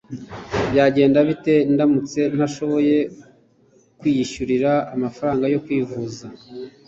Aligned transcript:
byagenda 0.69 1.19
bite 1.29 1.55
ndamutse 1.73 2.19
ntashoboye 2.35 2.95
kwiyishyurira 3.99 4.71
amafaranga 4.95 5.45
yo 5.53 5.59
kwivuza 5.65 6.25